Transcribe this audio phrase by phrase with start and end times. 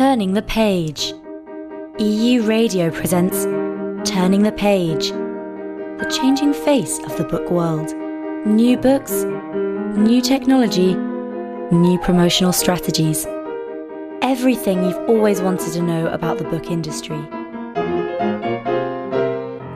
[0.00, 1.12] Turning the Page.
[1.98, 3.44] EU Radio presents
[4.10, 7.94] Turning the Page, the changing face of the book world.
[8.46, 9.24] New books,
[9.98, 10.94] new technology,
[11.70, 13.26] new promotional strategies.
[14.22, 17.20] Everything you've always wanted to know about the book industry.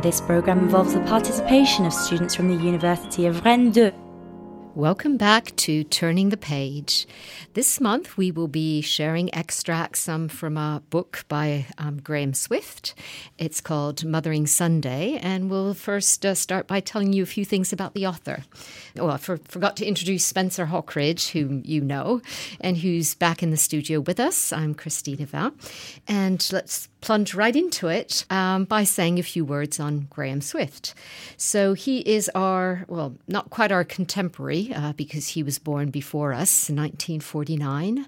[0.00, 3.92] This program involves the participation of students from the University of Rennes 2
[4.76, 7.06] Welcome back to Turning the Page.
[7.52, 12.92] This month we will be sharing extracts um, from a book by um, Graham Swift.
[13.38, 17.72] It's called Mothering Sunday, and we'll first uh, start by telling you a few things
[17.72, 18.42] about the author.
[18.96, 22.20] Well, I for, forgot to introduce Spencer Hawkridge, whom you know,
[22.60, 24.52] and who's back in the studio with us.
[24.52, 25.52] I'm Christina Val,
[26.08, 30.94] and let's plunge right into it um, by saying a few words on Graham Swift.
[31.36, 36.32] So he is our, well, not quite our contemporary uh, because he was born before
[36.32, 38.06] us in 1949.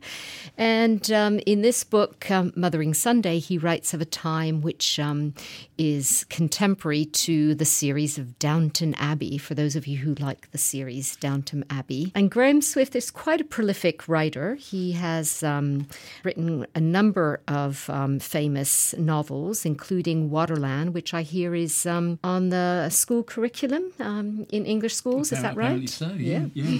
[0.57, 5.35] And um, in this book, um, Mothering Sunday, he writes of a time which um,
[5.77, 10.59] is contemporary to the series of Downton Abbey, for those of you who like the
[10.59, 12.13] series Downton Abbey.
[12.15, 14.55] And Graham Swift is quite a prolific writer.
[14.55, 15.87] He has um,
[16.23, 22.51] written a number of um, famous novels, including Waterland, which I hear is um, on
[22.51, 25.33] the school curriculum um, in English schools.
[25.33, 25.89] Is that right?
[25.89, 26.46] So, yeah, yeah.
[26.55, 26.79] Yeah,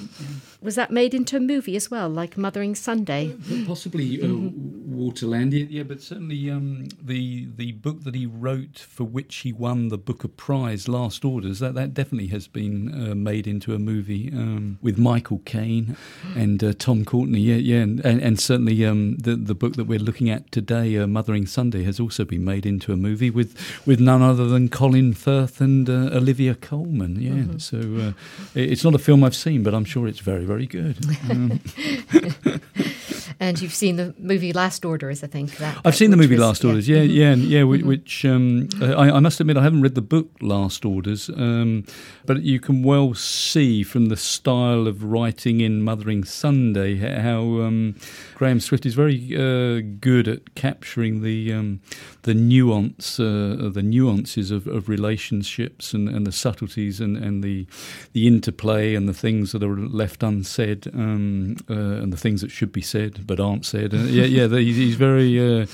[0.61, 3.35] Was that made into a movie as well, like Mothering Sunday?
[3.51, 4.99] Uh, possibly uh, mm-hmm.
[4.99, 9.53] Waterland, yeah, yeah, but certainly um, the the book that he wrote for which he
[9.53, 13.79] won the Booker Prize, Last Orders, that, that definitely has been uh, made into a
[13.79, 15.97] movie um, with Michael Caine
[16.37, 17.39] and uh, Tom Courtenay.
[17.39, 20.97] Yeah, yeah, and, and, and certainly um, the the book that we're looking at today,
[20.97, 24.69] uh, Mothering Sunday, has also been made into a movie with, with none other than
[24.69, 27.21] Colin Firth and uh, Olivia Colman.
[27.21, 27.59] Yeah, mm-hmm.
[27.59, 28.13] so uh,
[28.55, 30.97] it's not a film I've seen, but I'm sure it's very, very good.
[31.31, 31.61] Um.
[33.39, 35.57] and you've seen the movie Last Orders, I think.
[35.59, 36.65] That, I've seen the movie was, Last.
[36.65, 36.89] Orders.
[36.89, 37.13] Yeah, mm-hmm.
[37.13, 37.63] yeah, yeah.
[37.63, 37.87] Mm-hmm.
[37.87, 41.85] Which um, I, I, must admit, I haven't read the book Last Orders, um,
[42.25, 47.97] but you can well see from the style of writing in Mothering Sunday how um,
[48.35, 51.81] Graham Swift is very uh, good at capturing the um,
[52.23, 57.67] the nuance, uh, the nuances of, of relationships and, and, the subtleties and, and the
[58.13, 62.51] the interplay and the things that are left unsaid um, uh, and the things that
[62.51, 63.95] should be said but aren't said.
[63.95, 65.67] Uh, yeah, yeah, he's very uh,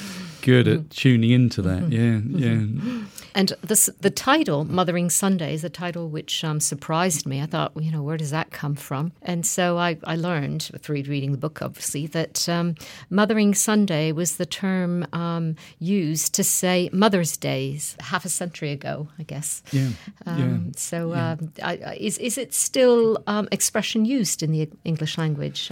[0.43, 1.83] good at tuning into that.
[1.83, 2.39] Mm-hmm.
[2.39, 3.05] Yeah, yeah.
[3.35, 7.41] And this, the title, Mothering Sunday, is a title which um, surprised me.
[7.41, 9.13] I thought, you know, where does that come from?
[9.23, 12.75] And so I, I learned through reading the book, obviously, that um,
[13.09, 19.09] Mothering Sunday was the term um, used to say Mother's Days half a century ago,
[19.19, 19.63] I guess.
[19.73, 19.89] Yeah.
[20.27, 20.33] yeah.
[20.34, 21.33] Um, so yeah.
[21.33, 25.71] Um, I, is, is it still um, expression used in the English language?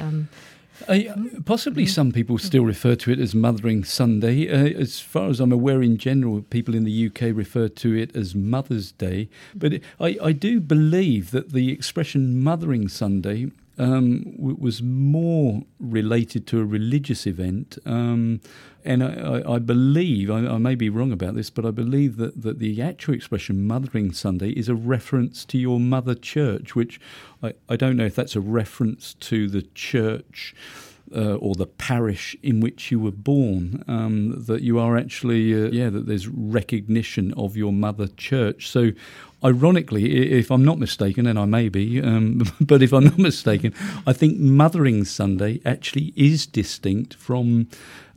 [0.88, 0.98] Uh,
[1.44, 4.48] possibly some people still refer to it as Mothering Sunday.
[4.48, 8.14] Uh, as far as I'm aware, in general, people in the UK refer to it
[8.16, 9.28] as Mother's Day.
[9.54, 16.46] But it, I, I do believe that the expression Mothering Sunday um, was more related
[16.48, 17.78] to a religious event.
[17.86, 18.42] Um,
[18.84, 22.42] and I, I believe, I, I, may be wrong about this, but I believe that,
[22.42, 27.00] that the actual expression Mothering Sunday is a reference to your mother church, which
[27.42, 30.54] I, I don't know if that's a reference to the church.
[31.12, 35.68] Uh, or the parish in which you were born, um, that you are actually, uh,
[35.72, 38.68] yeah, that there's recognition of your mother church.
[38.68, 38.92] So
[39.42, 43.74] ironically, if I'm not mistaken, and I may be, um, but if I'm not mistaken,
[44.06, 47.68] I think Mothering Sunday actually is distinct from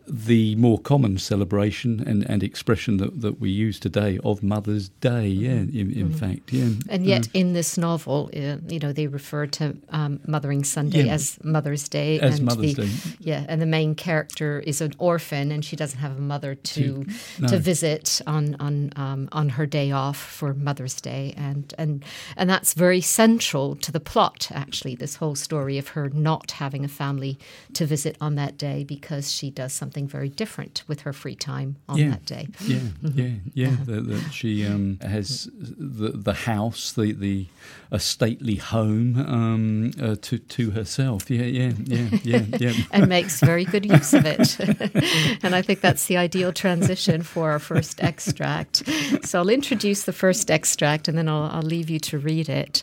[0.08, 5.28] the more common celebration and, and expression that, that we use today of Mother's Day,
[5.28, 6.14] yeah, in, in mm-hmm.
[6.14, 6.70] fact, yeah.
[6.90, 11.14] And yet, in this novel, uh, you know, they refer to um, Mothering Sunday yeah.
[11.14, 14.94] as Mother's Day, as and Mother's the, Day, yeah, and the main character is an
[14.98, 17.06] orphan, and she doesn't have a mother to to,
[17.40, 17.48] no.
[17.48, 22.04] to visit on on um, on her day off for Mother's Day, and and
[22.36, 24.50] and that's very central to the plot.
[24.54, 27.38] Actually, this whole story of her not having a family
[27.74, 31.36] to visit on that day because she does something something very different with her free
[31.36, 32.10] time on yeah.
[32.10, 32.48] that day.
[32.62, 33.20] Yeah, mm-hmm.
[33.20, 33.68] yeah, yeah.
[33.68, 33.84] Uh-huh.
[33.86, 37.46] That, that she um, has the the house, the the
[37.92, 41.30] a stately home um, uh, to to herself.
[41.30, 42.74] Yeah, yeah, yeah, yeah, yeah.
[42.92, 44.60] and makes very good use of it.
[45.44, 48.84] and I think that's the ideal transition for our first extract.
[49.24, 52.82] So I'll introduce the first extract, and then I'll, I'll leave you to read it.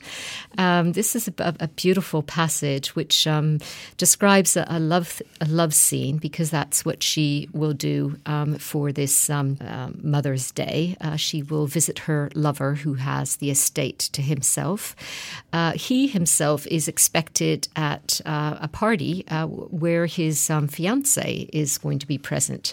[0.59, 3.59] Um, this is a, a, beautiful passage which um,
[3.97, 8.93] describes a, a love a love scene because that's what she will do um, for
[8.93, 10.97] this um, uh, Mother's Day.
[11.01, 14.95] Uh, she will visit her lover who has the estate to himself.
[15.53, 21.79] Uh, he himself is expected at uh, a party uh, where his um, fiance is
[21.79, 22.73] going to be present.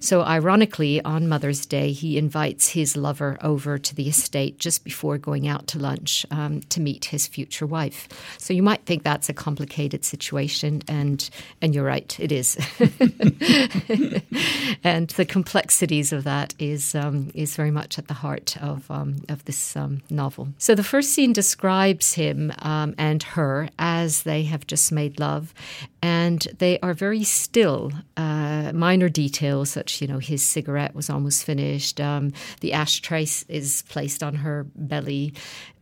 [0.00, 5.18] So, ironically, on Mother's Day, he invites his lover over to the estate just before
[5.18, 8.08] going out to lunch um, to meet his future wife.
[8.38, 11.28] So, you might think that's a complicated situation, and
[11.62, 12.56] and you're right, it is.
[14.84, 19.16] and the complexities of that is um, is very much at the heart of um,
[19.28, 20.48] of this um, novel.
[20.58, 25.54] So, the first scene describes him um, and her as they have just made love,
[26.02, 27.92] and they are very still.
[28.16, 32.00] Uh, minor details, such you know, his cigarette was almost finished.
[32.00, 35.34] Um, the ashtray is placed on her belly,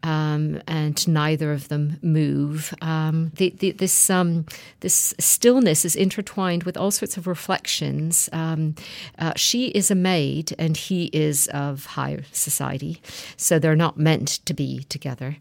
[0.03, 2.75] um, and neither of them move.
[2.81, 4.47] Um, the, the, this um,
[4.81, 8.29] this stillness is intertwined with all sorts of reflections.
[8.33, 8.75] Um,
[9.19, 13.01] uh, she is a maid, and he is of higher society,
[13.37, 15.37] so they're not meant to be together.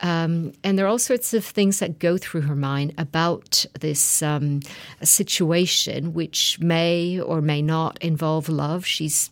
[0.00, 4.22] Um, and there are all sorts of things that go through her mind about this
[4.22, 4.60] um,
[5.02, 8.86] situation, which may or may not involve love.
[8.86, 9.28] She's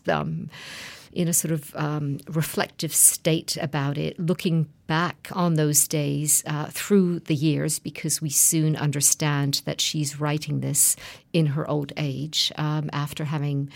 [1.15, 6.65] in a sort of um, reflective state about it, looking back on those days uh,
[6.65, 10.95] through the years, because we soon understand that she's writing this
[11.31, 13.69] in her old age um, after having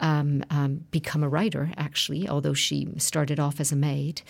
[0.00, 4.22] um, um become a writer, actually, although she started off as a maid.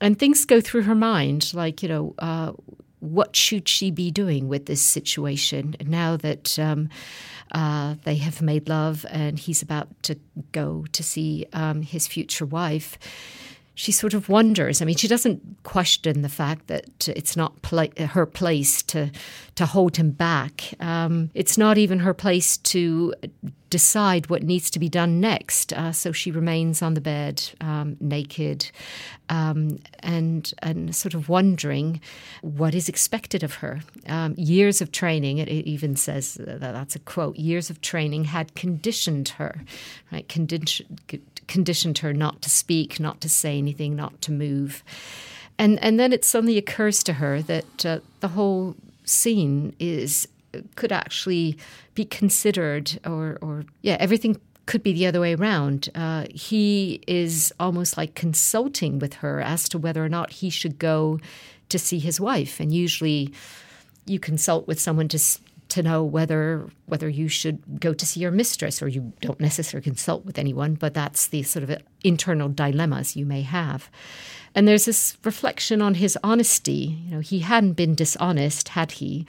[0.00, 2.52] And things go through her mind, like, you know, uh,
[3.00, 6.88] what should she be doing with this situation now that um,
[7.52, 10.16] uh, they have made love and he's about to
[10.52, 12.98] go to see um, his future wife?
[13.74, 14.80] She sort of wonders.
[14.80, 17.52] I mean, she doesn't question the fact that it's not
[17.98, 19.10] her place to
[19.56, 20.72] to hold him back.
[20.80, 23.12] Um, it's not even her place to
[23.70, 25.72] decide what needs to be done next.
[25.72, 28.70] Uh, so she remains on the bed, um, naked,
[29.28, 32.00] um, and and sort of wondering
[32.42, 33.80] what is expected of her.
[34.08, 37.36] Um, years of training, it, it, even says that that's a quote.
[37.36, 39.62] Years of training had conditioned her,
[40.12, 40.28] right?
[40.28, 40.98] Condition,
[41.48, 44.84] conditioned her not to speak, not to say anything, not to move.
[45.58, 50.28] And and then it suddenly occurs to her that uh, the whole scene is
[50.74, 51.58] could actually
[51.94, 55.88] be considered, or, or yeah, everything could be the other way around.
[55.94, 60.78] Uh, he is almost like consulting with her as to whether or not he should
[60.78, 61.18] go
[61.68, 62.60] to see his wife.
[62.60, 63.32] And usually,
[64.06, 65.18] you consult with someone to
[65.68, 69.82] to know whether whether you should go to see your mistress, or you don't necessarily
[69.82, 70.74] consult with anyone.
[70.74, 73.90] But that's the sort of internal dilemmas you may have.
[74.54, 76.98] And there's this reflection on his honesty.
[77.04, 79.26] You know, he hadn't been dishonest, had he?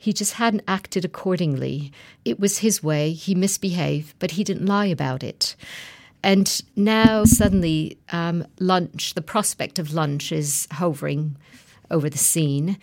[0.00, 1.92] He just hadn't acted accordingly.
[2.24, 3.12] It was his way.
[3.12, 5.54] He misbehaved, but he didn't lie about it.
[6.22, 11.36] And now, suddenly, um, lunch, the prospect of lunch is hovering
[11.90, 12.78] over the scene.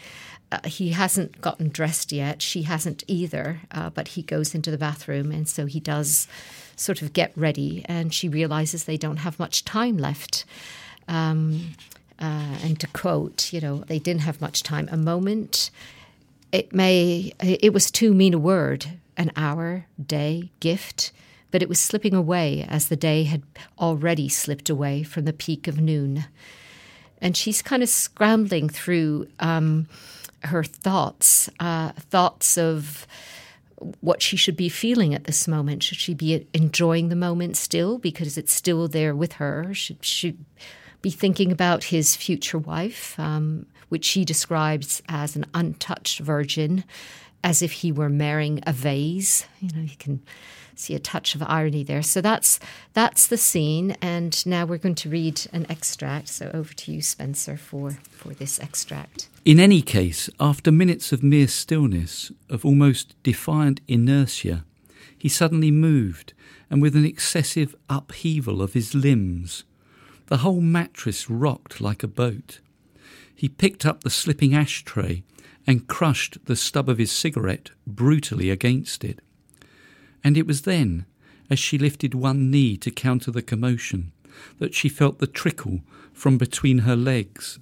[0.51, 2.43] Uh, he hasn't gotten dressed yet.
[2.43, 6.27] She hasn't either, uh, but he goes into the bathroom, and so he does
[6.75, 7.83] sort of get ready.
[7.85, 10.45] And she realizes they don't have much time left.
[11.07, 11.75] Um,
[12.19, 14.87] uh, and to quote, you know, they didn't have much time.
[14.91, 15.71] A moment
[16.51, 18.85] it may it was too mean a word
[19.17, 21.11] an hour day gift
[21.51, 23.43] but it was slipping away as the day had
[23.79, 26.25] already slipped away from the peak of noon.
[27.21, 29.87] And she's kind of scrambling through um,
[30.43, 33.07] her thoughts uh, thoughts of
[34.01, 35.83] what she should be feeling at this moment.
[35.83, 39.73] Should she be enjoying the moment still because it's still there with her?
[39.73, 40.35] Should she
[41.01, 43.19] be thinking about his future wife?
[43.19, 46.83] Um, which she describes as an untouched virgin,
[47.43, 49.45] as if he were marrying a vase.
[49.59, 50.21] You know, you can
[50.75, 52.01] see a touch of irony there.
[52.01, 52.59] So that's
[52.93, 56.29] that's the scene, and now we're going to read an extract.
[56.29, 59.29] So over to you, Spencer, for for this extract.
[59.45, 64.65] In any case, after minutes of mere stillness, of almost defiant inertia,
[65.17, 66.33] he suddenly moved,
[66.69, 69.63] and with an excessive upheaval of his limbs.
[70.27, 72.59] The whole mattress rocked like a boat.
[73.37, 75.21] He picked up the slipping ashtray
[75.67, 79.19] and crushed the stub of his cigarette brutally against it.
[80.23, 81.05] And it was then,
[81.47, 84.11] as she lifted one knee to counter the commotion,
[84.57, 85.81] that she felt the trickle
[86.13, 87.59] from between her legs,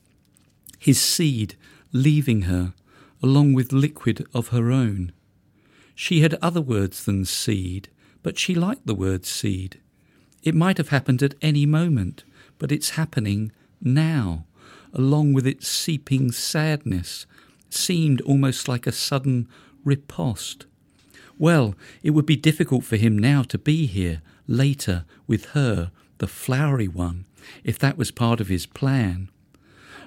[0.80, 1.56] his seed
[1.92, 2.74] leaving her,
[3.22, 5.12] along with liquid of her own.
[5.94, 7.90] She had other words than seed,
[8.24, 9.82] but she liked the word seed.
[10.42, 12.24] It might have happened at any moment,
[12.60, 13.52] but it's happening
[13.82, 14.46] now
[14.96, 17.26] along with its seeping sadness,
[17.70, 19.48] seemed almost like a sudden
[19.84, 20.66] riposte.
[21.38, 26.28] Well, it would be difficult for him now to be here, later, with her, the
[26.28, 27.26] flowery one,
[27.64, 29.30] if that was part of his plan.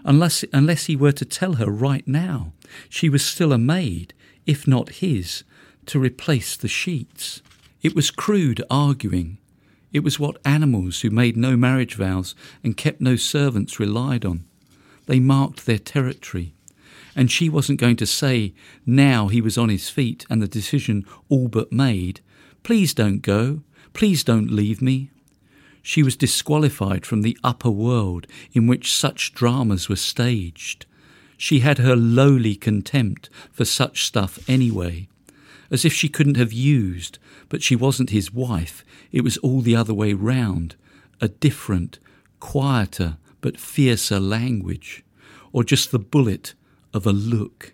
[0.05, 2.53] unless, unless he were to tell her right now
[2.89, 4.15] she was still a maid,
[4.47, 5.45] if not his,
[5.87, 7.43] to replace the sheets.
[7.83, 9.39] It was crude arguing.
[9.93, 14.45] It was what animals who made no marriage vows and kept no servants relied on.
[15.09, 16.53] They marked their territory.
[17.17, 18.53] And she wasn't going to say,
[18.87, 22.21] now he was on his feet and the decision all but made,
[22.63, 23.63] please don't go,
[23.95, 25.11] please don't leave me.
[25.83, 30.85] She was disqualified from the upper world in which such dramas were staged.
[31.39, 35.09] She had her lowly contempt for such stuff anyway,
[35.71, 39.75] as if she couldn't have used, but she wasn't his wife, it was all the
[39.75, 40.77] other way round,
[41.21, 41.99] a different,
[42.41, 45.05] quieter, but fiercer language,
[45.53, 46.55] or just the bullet
[46.93, 47.73] of a look.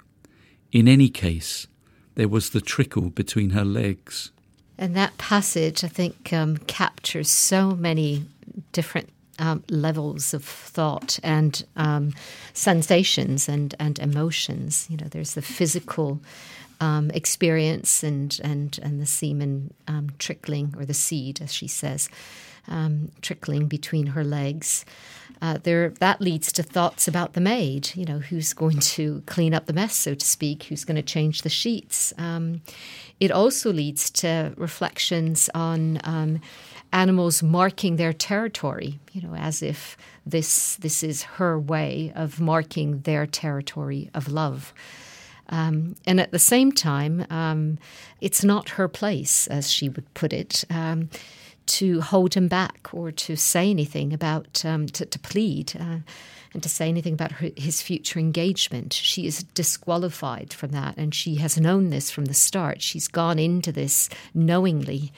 [0.73, 1.67] In any case,
[2.15, 4.31] there was the trickle between her legs.
[4.77, 8.27] And that passage, I think, um, captures so many
[8.73, 12.13] different um, levels of thought and um,
[12.53, 14.87] sensations and, and emotions.
[14.91, 16.21] You know, there's the physical
[16.81, 22.09] um, experience and, and, and the semen um, trickling, or the seed, as she says,
[22.69, 24.85] um, trickling between her legs.
[25.43, 27.91] Uh, there, that leads to thoughts about the maid.
[27.95, 30.65] You know, who's going to clean up the mess, so to speak?
[30.65, 32.13] Who's going to change the sheets?
[32.17, 32.63] Um,
[33.21, 36.41] it also leads to reflections on um,
[36.93, 39.01] animals marking their territory.
[39.13, 44.73] You know, as if this this is her way of marking their territory of love.
[45.49, 47.79] Um, and at the same time, um,
[48.21, 51.11] it's not her place, as she would put it, um,
[51.67, 55.99] to hold him back or to say anything about, um, to, to, plead uh,
[56.53, 58.93] and to say anything about her, his future engagement.
[58.93, 62.83] She is disqualified from that, and she has known this from the start.
[62.83, 65.13] She's gone into this knowingly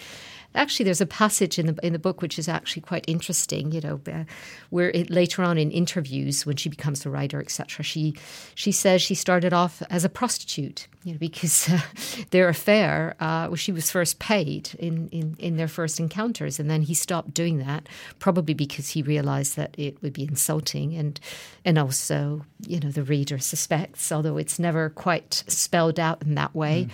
[0.56, 3.72] actually there's a passage in the in the book which is actually quite interesting.
[3.72, 4.25] You know, uh,
[4.70, 7.84] where it, later on in interviews when she becomes a writer, etc.
[7.84, 8.14] She
[8.54, 10.88] she says she started off as a prostitute.
[11.04, 11.80] You know, because uh,
[12.30, 16.82] their affair, uh, she was first paid in, in, in their first encounters, and then
[16.82, 21.20] he stopped doing that, probably because he realised that it would be insulting, and
[21.64, 26.56] and also, you know, the reader suspects, although it's never quite spelled out in that
[26.56, 26.88] way.
[26.88, 26.90] Mm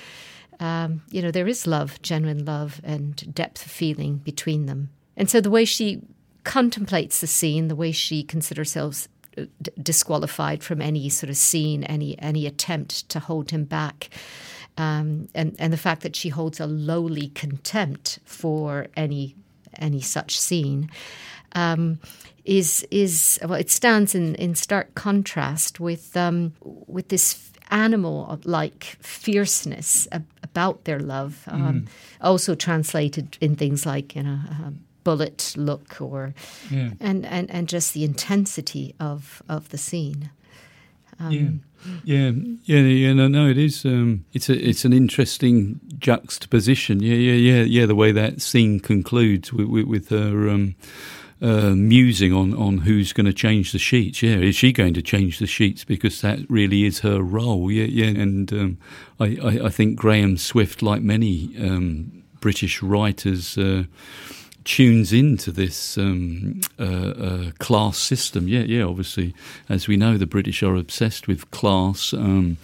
[0.62, 4.90] um, you know, there is love, genuine love, and depth of feeling between them.
[5.16, 6.02] And so the way she
[6.44, 11.36] contemplates the scene, the way she considers herself uh, d- disqualified from any sort of
[11.36, 14.10] scene, any any attempt to hold him back,
[14.78, 19.34] um, and and the fact that she holds a lowly contempt for any
[19.78, 20.88] any such scene.
[21.56, 21.98] Um,
[22.44, 28.96] is is well, it stands in, in stark contrast with um, with this animal like
[29.00, 30.06] fierceness
[30.42, 31.44] about their love.
[31.48, 31.88] Um, mm.
[32.20, 34.38] Also translated in things like you know.
[34.50, 34.72] a
[35.04, 36.32] bullet look or
[36.70, 36.90] yeah.
[37.00, 40.30] and, and, and just the intensity of, of the scene.
[41.18, 41.62] Um,
[42.04, 42.30] yeah, yeah,
[42.64, 43.12] yeah, yeah.
[43.12, 43.84] No, no, it is.
[43.84, 47.02] Um, it's a, it's an interesting juxtaposition.
[47.02, 47.86] Yeah, yeah, yeah, yeah.
[47.86, 50.74] The way that scene concludes with, with, with her um,
[51.42, 54.22] uh, musing on, on who's going to change the sheets.
[54.22, 57.70] Yeah, is she going to change the sheets because that really is her role?
[57.70, 58.20] Yeah, yeah.
[58.20, 58.78] And um,
[59.18, 63.84] I, I, I, think Graham Swift, like many um, British writers, uh,
[64.64, 68.46] tunes into this um, uh, uh, class system.
[68.46, 68.84] Yeah, yeah.
[68.84, 69.34] Obviously,
[69.68, 72.12] as we know, the British are obsessed with class.
[72.12, 72.56] Um,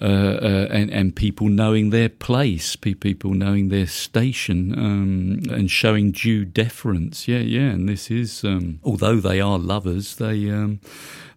[0.00, 6.12] uh, uh, and, and people knowing their place, people knowing their station, um, and showing
[6.12, 7.28] due deference.
[7.28, 7.70] Yeah, yeah.
[7.70, 10.80] And this is, um, although they are lovers, they um,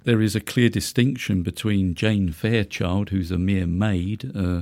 [0.06, 4.62] there is a clear distinction between Jane Fairchild, who's a mere maid uh,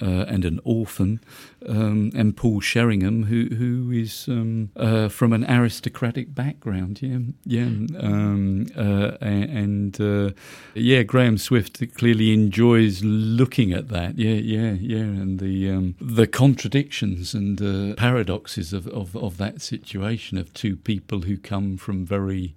[0.00, 1.20] uh, and an orphan,
[1.66, 7.00] um, and Paul Sheringham, who who is um, uh, from an aristocratic background.
[7.02, 7.64] Yeah, yeah,
[7.98, 10.30] um, uh, and uh,
[10.74, 14.18] yeah, Graham Swift clearly enjoys looking at that.
[14.18, 19.62] Yeah, yeah, yeah, and the um, the contradictions and uh, paradoxes of, of of that
[19.62, 22.54] situation of two people who come from very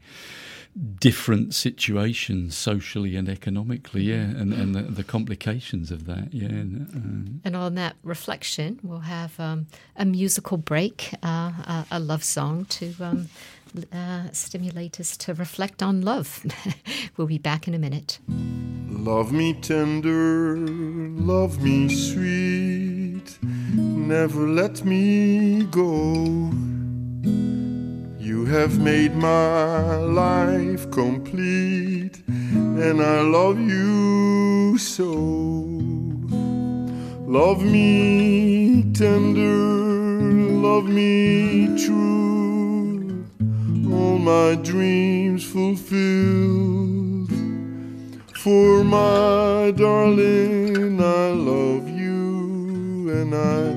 [0.75, 6.47] different situations socially and economically, yeah, and, and the, the complications of that, yeah.
[6.47, 12.23] Um, and on that reflection, we'll have um, a musical break, uh, a, a, love
[12.23, 13.29] song to um,
[13.93, 16.45] uh, stimulate us to reflect on love.
[17.17, 18.19] we'll be back in a minute.
[18.27, 26.51] Love me tender, love me sweet, never let me go.
[28.45, 35.09] You have made my life complete, and I love you so.
[37.25, 40.21] Love me tender,
[40.67, 43.25] love me true,
[43.91, 47.31] all my dreams fulfilled.
[48.43, 53.74] For my darling, I love you and I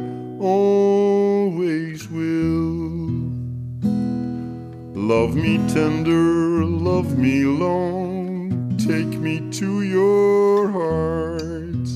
[5.09, 11.89] Love me tender, love me long, take me to your heart.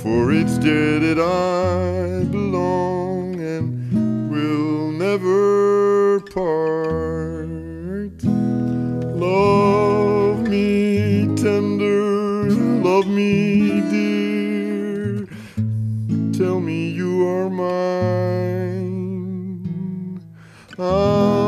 [0.00, 7.50] For it's there that I belong and will never part.
[9.18, 12.48] Love me tender,
[12.80, 15.26] love me dear.
[16.32, 17.88] Tell me you are mine.
[20.78, 21.47] I'll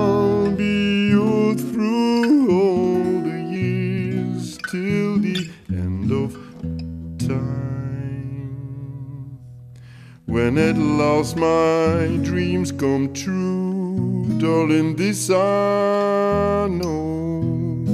[10.51, 17.85] When at last my dreams come true, darling, this I know.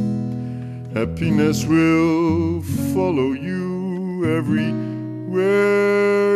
[0.94, 2.62] Happiness will
[2.94, 5.40] follow you everywhere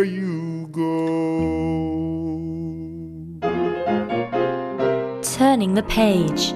[0.05, 0.91] you go.
[5.23, 6.53] Turning the page.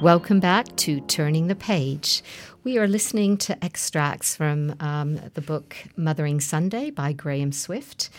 [0.00, 2.22] Welcome back to Turning the Page.
[2.68, 8.10] We are listening to extracts from um, the book Mothering Sunday by Graham Swift.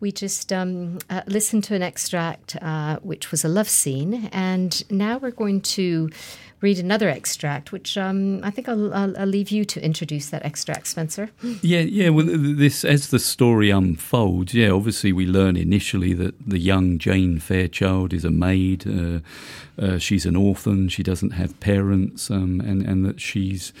[0.00, 4.84] We just um, uh, listened to an extract uh, which was a love scene, and
[4.90, 6.10] now we're going to
[6.60, 10.44] read another extract, which um, I think I'll, I'll, I'll, leave you to introduce that
[10.44, 11.30] extract, Spencer.
[11.62, 12.08] Yeah, yeah.
[12.08, 14.70] Well, this as the story unfolds, yeah.
[14.70, 18.86] Obviously, we learn initially that the young Jane Fairchild is a maid.
[18.86, 19.20] Uh,
[19.78, 20.88] uh, she's an orphan.
[20.88, 23.72] She doesn't have parents, um, and and that she's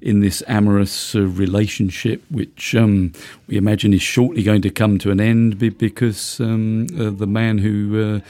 [0.00, 3.12] in this amorous uh, relationship, which um,
[3.46, 7.58] we imagine is shortly going to come to an end because um, uh, the man
[7.58, 8.20] who uh,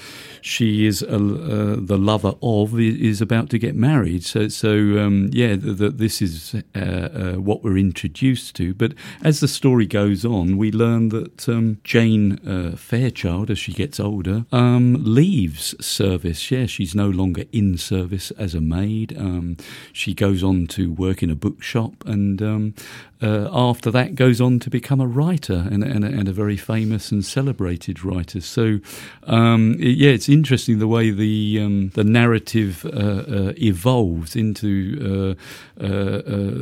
[0.41, 4.25] she is uh, the lover of is about to get married.
[4.25, 8.75] So, so um, yeah, this is uh, uh, what we're introduced to.
[8.75, 12.37] But as the story goes on, we learn that um, Jane
[12.77, 16.51] Fairchild, as she gets older, um, leaves service.
[16.51, 19.17] Yeah, she's no longer in service as a maid.
[19.19, 19.57] Um,
[19.93, 22.75] she goes on to work in a bookshop and um,
[23.21, 27.11] uh, after that goes on to become a writer and, and, and, a very famous
[27.11, 28.41] and celebrated writer.
[28.41, 28.79] So,
[29.25, 35.37] um, it, yeah, it's interesting the way the um, the narrative uh, uh, evolves into
[35.81, 36.53] uh, uh, uh,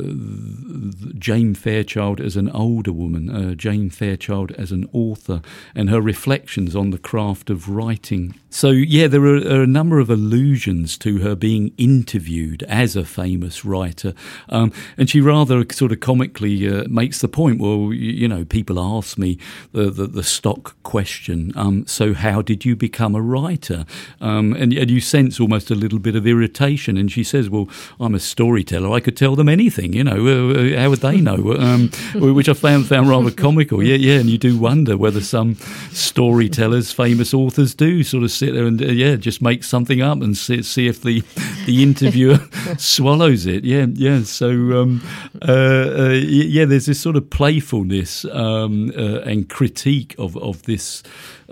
[1.19, 5.41] Jane Fairchild as an older woman, Jane Fairchild as an author,
[5.75, 8.33] and her reflections on the craft of writing.
[8.49, 13.05] So, yeah, there are, are a number of allusions to her being interviewed as a
[13.05, 14.13] famous writer,
[14.49, 17.59] um, and she rather sort of comically uh, makes the point.
[17.59, 19.37] Well, you, you, know, people ask me
[19.71, 21.51] the the, the stock question.
[21.55, 23.85] Um, so, how did you become a writer?
[24.21, 26.97] Um, and, and, you sense almost a little bit of irritation.
[26.97, 27.67] And she says, "Well,
[27.99, 28.91] I'm a storyteller.
[28.91, 29.93] I could tell them anything.
[29.93, 33.83] You know, uh, uh how would they know?" Um, which I found found rather comical.
[33.83, 34.19] Yeah, yeah.
[34.19, 35.55] And you do wonder whether some
[35.91, 40.21] storytellers, famous authors, do sort of sit there and uh, yeah, just make something up
[40.21, 41.23] and see, see if the
[41.65, 42.39] the interviewer
[42.77, 43.63] swallows it.
[43.63, 44.23] Yeah, yeah.
[44.23, 44.49] So
[44.81, 45.01] um,
[45.47, 51.03] uh, uh yeah, there's this sort of playfulness um, uh, and critique of of this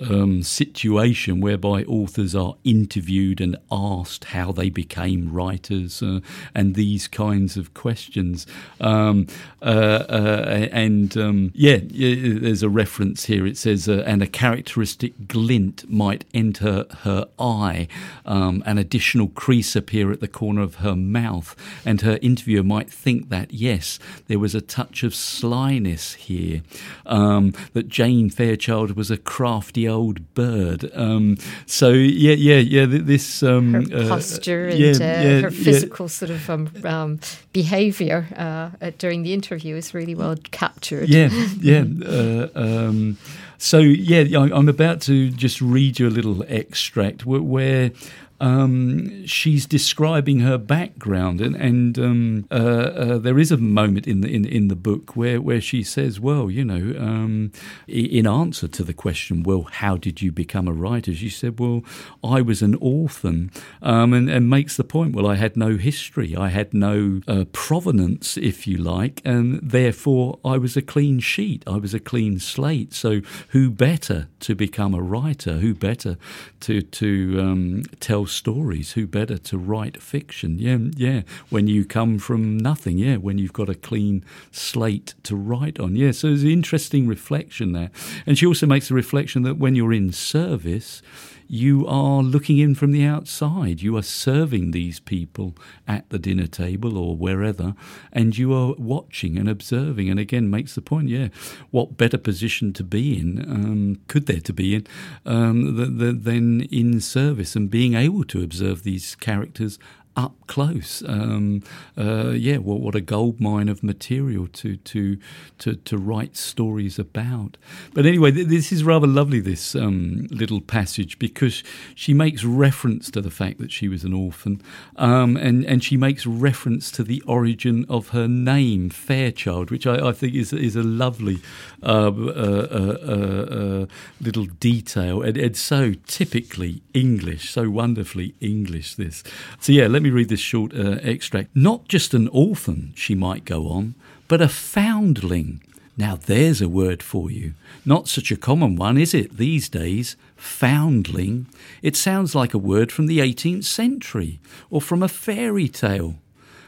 [0.02, 6.20] um, situation whereby authors are interviewed and asked how they became writers uh,
[6.54, 8.46] and these kinds of questions.
[8.82, 9.28] Um,
[9.62, 13.46] uh, uh, and um, yeah, there's a reference here.
[13.46, 17.88] It says, uh, and a characteristic glint might enter her eye,
[18.26, 21.56] um, an additional crease appear at the corner of her mouth,
[21.86, 26.62] and her interviewer might think that, yes, there was a touch of slyness here,
[27.06, 30.90] um, that Jane Fairchild was a crafty old bird.
[30.94, 32.86] Um, so yeah, yeah, yeah.
[32.88, 37.20] This um, her uh, posture uh, and yeah, yeah, her physical sort of um, um
[37.54, 41.10] behaviour uh, during the interview is really well captured.
[41.10, 41.86] Yeah, yeah.
[42.06, 43.18] Uh, um,
[43.58, 47.92] so yeah, I'm about to just read you a little extract where
[48.40, 54.22] um, she's describing her background, and, and um, uh, uh, there is a moment in
[54.22, 57.52] the in, in the book where, where she says, "Well, you know, um,
[57.88, 61.84] in answer to the question, well, how did you become a writer?" She said, "Well,
[62.24, 66.36] I was an orphan," um, and, and makes the point, "Well, I had no history,
[66.36, 71.64] I had no uh, provenance, if you like, and therefore I was a clean sheet,
[71.66, 72.94] I was a clean slate.
[72.94, 75.54] So, who better to become a writer?
[75.54, 76.18] Who better
[76.62, 77.84] to to um,
[78.26, 78.94] tell stories.
[78.94, 80.58] Who better to write fiction?
[80.60, 81.22] Yeah, yeah.
[81.50, 83.18] When you come from nothing, yeah.
[83.18, 86.12] When you've got a clean slate to write on, yeah.
[86.12, 87.92] So there's an interesting reflection there,
[88.26, 91.02] and she also makes a reflection that when you're in service
[91.48, 93.82] you are looking in from the outside.
[93.82, 95.56] You are serving these people
[95.88, 97.76] at the dinner table or wherever,
[98.12, 100.10] and you are watching and observing.
[100.10, 101.30] And again, makes the point, yeah,
[101.72, 104.88] what better position to be in, um, could there to be in,
[105.26, 105.76] um,
[106.24, 109.80] than in service and being able to observe these characters
[110.16, 111.04] up close.
[111.08, 111.64] Um,
[111.98, 115.18] uh, yeah, what, what a gold mine of material to, to
[115.60, 117.58] to to write stories about.
[117.94, 119.40] But anyway, th- this is rather lovely.
[119.40, 121.64] This um, little passage because
[121.96, 124.62] she makes reference to the fact that she was an orphan,
[124.96, 130.10] um, and and she makes reference to the origin of her name, Fairchild, which I,
[130.10, 131.40] I think is is a lovely
[131.84, 133.86] uh, uh, uh, uh
[134.22, 138.96] little detail, and, and so typically English, so wonderfully English.
[138.96, 139.24] This.
[139.60, 141.50] So yeah, let me read this short uh, extract.
[141.56, 143.96] Not just an orphan, she might go on,
[144.28, 145.62] but a foundling.
[145.98, 147.54] Now there's a word for you.
[147.86, 150.16] Not such a common one, is it, these days?
[150.36, 151.48] Foundling.
[151.82, 154.40] It sounds like a word from the 18th century
[154.70, 156.16] or from a fairy tale.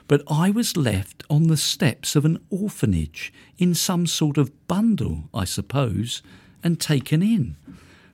[0.07, 5.25] But I was left on the steps of an orphanage in some sort of bundle,
[5.33, 6.21] I suppose,
[6.63, 7.55] and taken in.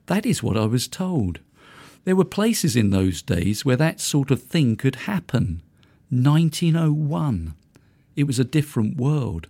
[0.06, 1.38] That is what I was told.
[2.04, 5.62] There were places in those days where that sort of thing could happen.
[6.10, 7.54] 1901.
[8.14, 9.48] It was a different world.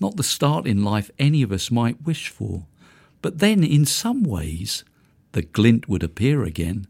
[0.00, 2.66] Not the start in life any of us might wish for.
[3.22, 4.84] But then, in some ways,
[5.32, 6.86] the glint would appear again,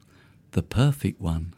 [0.52, 1.52] the perfect one.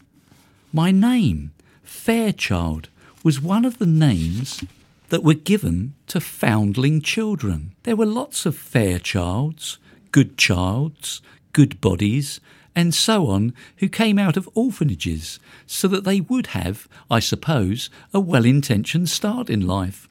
[0.72, 2.88] My name, Fairchild,
[3.22, 4.62] was one of the names
[5.09, 7.74] that were given to foundling children.
[7.85, 9.79] There were lots of Fairchilds,
[10.12, 11.20] Goodchilds,
[11.53, 12.40] good bodies,
[12.79, 17.91] and so on, who came out of orphanages so that they would have, I suppose,
[18.14, 20.09] a well intentioned start in life.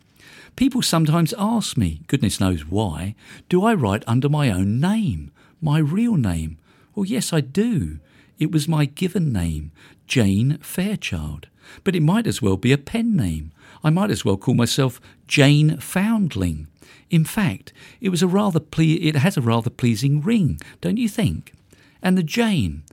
[0.58, 3.16] People sometimes ask me, goodness knows why,
[3.48, 6.58] do I write under my own name, my real name?
[6.94, 8.00] Well, yes, I do.
[8.38, 9.72] It was my given name,
[10.06, 11.48] Jane Fairchild.
[11.86, 13.54] But it might as well be a pen name.
[13.82, 16.68] I might as well call myself Jane Foundling.
[17.10, 21.08] In fact, it was a rather ple- it has a rather pleasing ring, don't you
[21.08, 21.54] think?
[22.02, 22.84] And the Jane.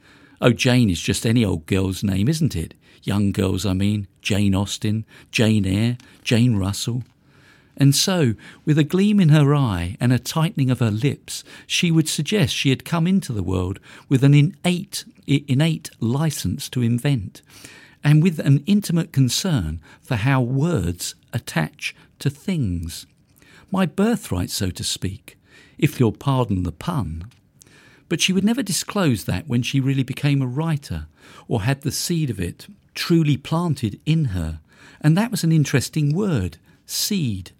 [0.40, 2.74] Oh, Jane is just any old girl's name, isn't it?
[3.02, 4.08] Young girls, I mean.
[4.22, 7.04] Jane Austen, Jane Eyre, Jane Russell.
[7.76, 11.90] And so, with a gleam in her eye and a tightening of her lips, she
[11.90, 17.42] would suggest she had come into the world with an innate, innate license to invent,
[18.02, 23.06] and with an intimate concern for how words attach to things.
[23.72, 25.36] My birthright, so to speak,
[25.76, 27.30] if you'll pardon the pun.
[28.08, 31.06] But she would never disclose that when she really became a writer
[31.48, 34.60] or had the seed of it truly planted in her.
[35.00, 37.52] And that was an interesting word, seed.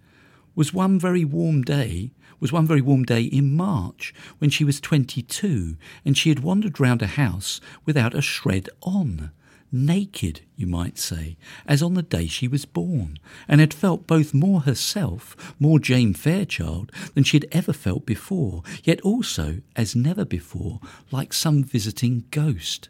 [0.55, 4.79] Was one very warm day, was one very warm day in March when she was
[4.79, 9.31] 22 and she had wandered round a house without a shred on
[9.71, 14.33] naked, you might say, as on the day she was born, and had felt both
[14.33, 20.25] more herself, more Jane Fairchild, than she had ever felt before, yet also, as never
[20.25, 20.79] before,
[21.11, 22.89] like some visiting ghost.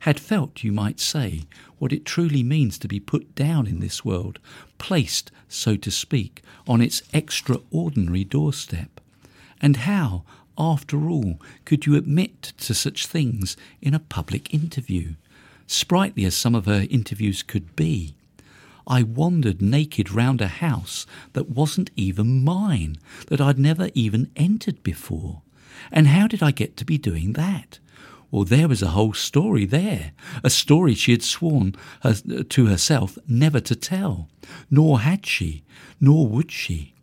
[0.00, 1.44] Had felt, you might say,
[1.78, 4.38] what it truly means to be put down in this world,
[4.76, 9.00] placed, so to speak, on its extraordinary doorstep.
[9.62, 10.24] And how,
[10.58, 15.14] after all, could you admit to such things in a public interview?
[15.66, 18.14] Sprightly as some of her interviews could be.
[18.86, 22.98] I wandered naked round a house that wasn't even mine,
[23.28, 25.42] that I'd never even entered before.
[25.90, 27.78] And how did I get to be doing that?
[28.30, 33.16] Well, there was a whole story there, a story she had sworn her, to herself
[33.28, 34.28] never to tell.
[34.70, 35.62] Nor had she,
[36.00, 36.94] nor would she.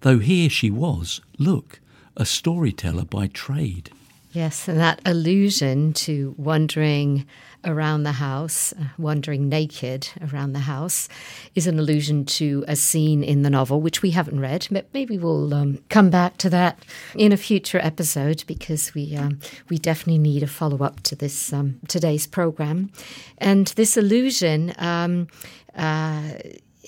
[0.00, 1.80] Though here she was, look,
[2.16, 3.90] a storyteller by trade.
[4.32, 7.26] Yes, and that allusion to wandering
[7.64, 11.08] around the house, uh, wandering naked around the house,
[11.54, 15.18] is an allusion to a scene in the novel, which we haven't read, but maybe
[15.18, 16.78] we'll um, come back to that
[17.14, 21.52] in a future episode because we um, we definitely need a follow up to this
[21.52, 22.90] um, today's program,
[23.38, 24.74] and this allusion.
[24.78, 25.28] Um,
[25.74, 26.32] uh,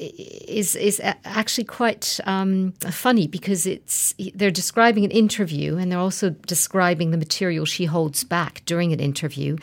[0.03, 6.31] is is actually quite um, funny because it's they're describing an interview and they're also
[6.31, 9.57] describing the material she holds back during an interview.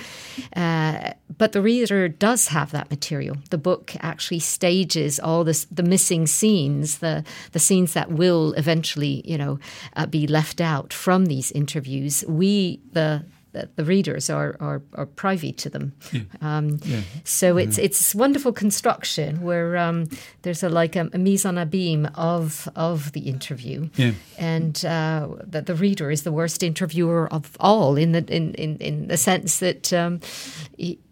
[0.56, 3.38] Uh, but the reader does have that material.
[3.50, 9.22] The book actually stages all this, the missing scenes, the the scenes that will eventually,
[9.26, 9.60] you know,
[9.96, 12.24] uh, be left out from these interviews.
[12.28, 15.94] We the that the readers are are, are privy to them.
[16.12, 16.22] Yeah.
[16.42, 17.02] Um, Yeah.
[17.24, 20.08] So it's it's wonderful construction where um,
[20.42, 24.14] there's a like a, a mise en abîme of of the interview, Yeah.
[24.38, 28.78] and uh, that the reader is the worst interviewer of all in the in in,
[28.78, 30.20] in the sense that um,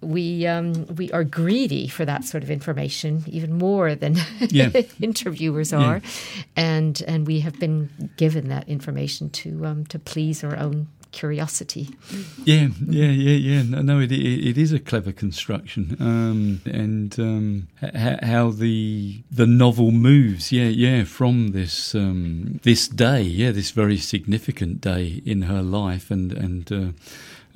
[0.01, 4.15] we um, we are greedy for that sort of information even more than
[4.49, 4.69] Yeah.
[5.01, 6.01] interviewers are,
[6.55, 10.87] and and we have been given that information to um, to please our own
[11.19, 11.89] curiosity.
[12.45, 13.63] Yeah, yeah, yeah, yeah.
[13.63, 19.23] No, no it, it, it is a clever construction, um, and um, h- how the
[19.31, 20.51] the novel moves.
[20.51, 26.11] Yeah, yeah, from this um, this day, yeah, this very significant day in her life,
[26.11, 26.71] and and.
[26.71, 26.91] Uh,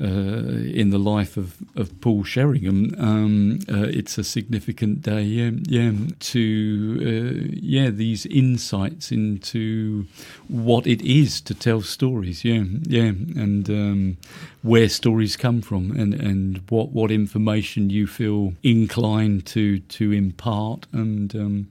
[0.06, 5.22] in the life of, of Paul Sheringham, um, uh, it's a significant day.
[5.22, 5.92] Yeah, yeah.
[6.20, 10.08] To uh, yeah, these insights into
[10.48, 12.44] what it is to tell stories.
[12.44, 14.18] Yeah, yeah, and um,
[14.62, 20.88] where stories come from, and, and what what information you feel inclined to to impart,
[20.92, 21.68] and um,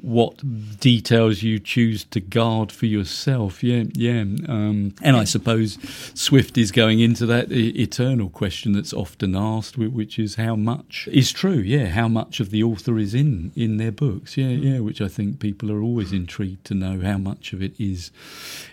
[0.00, 3.62] what details you choose to guard for yourself.
[3.62, 4.20] Yeah, yeah.
[4.20, 5.78] Um, and I suppose
[6.14, 11.08] Swift is going into that e- eternal question that's often asked, which is how much
[11.10, 11.58] is true.
[11.58, 14.36] Yeah, how much of the author is in in their books.
[14.36, 14.80] Yeah, yeah.
[14.80, 18.10] Which I think people are always intrigued to know how much of it is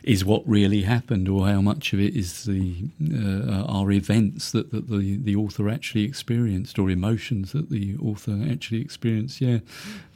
[0.04, 2.76] is what really happened, or how much of it is the
[3.14, 8.38] uh, are events that, that the the author actually experienced, or emotions that the author
[8.50, 9.42] actually experienced.
[9.42, 9.60] Yeah.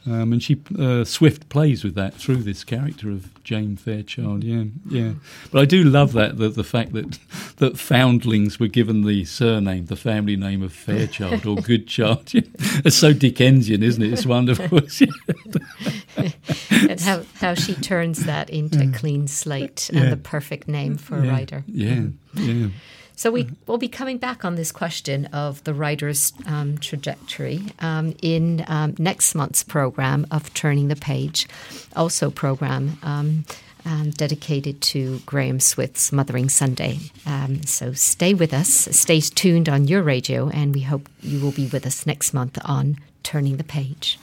[0.06, 4.42] Um, and she uh, Swift plays with that through this character of Jane Fairchild.
[4.42, 5.12] Yeah, yeah.
[5.52, 7.18] But I do love that the, the fact that
[7.58, 12.32] that foundlings were given the surname, the family name of Fairchild or Goodchild.
[12.32, 12.42] Yeah.
[12.82, 14.12] It's so Dickensian, isn't it?
[14.12, 14.78] It's wonderful.
[16.16, 20.00] and how, how she turns that into a clean slate Yeah.
[20.02, 21.64] and the perfect name for a writer.
[21.66, 22.68] Yeah, yeah.
[23.20, 28.14] So we will be coming back on this question of the writer's um, trajectory um,
[28.22, 31.46] in um, next month's program of Turning the Page,
[31.94, 33.44] also program um,
[33.84, 36.98] um, dedicated to Graham Swift's Mothering Sunday.
[37.26, 41.52] Um, so stay with us, stay tuned on your radio, and we hope you will
[41.52, 44.18] be with us next month on Turning the Page.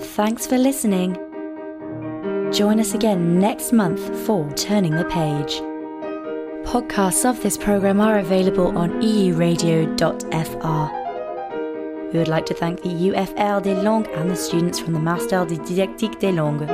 [0.00, 1.29] Thanks for listening.
[2.52, 5.60] Join us again next month for Turning the Page.
[6.66, 9.92] Podcasts of this program are available on euradio.fr.
[12.12, 15.44] We would like to thank the UFR des Langues and the students from the Master
[15.44, 16.68] de Didactique des Langues.